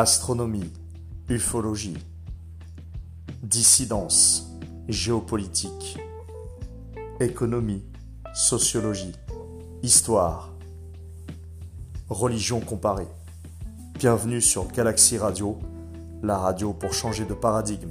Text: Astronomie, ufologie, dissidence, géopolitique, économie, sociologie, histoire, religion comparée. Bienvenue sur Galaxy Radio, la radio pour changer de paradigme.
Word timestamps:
Astronomie, 0.00 0.70
ufologie, 1.28 1.98
dissidence, 3.42 4.48
géopolitique, 4.88 5.98
économie, 7.18 7.82
sociologie, 8.32 9.16
histoire, 9.82 10.54
religion 12.08 12.60
comparée. 12.60 13.08
Bienvenue 13.98 14.40
sur 14.40 14.68
Galaxy 14.68 15.18
Radio, 15.18 15.58
la 16.22 16.38
radio 16.38 16.72
pour 16.72 16.92
changer 16.92 17.24
de 17.24 17.34
paradigme. 17.34 17.90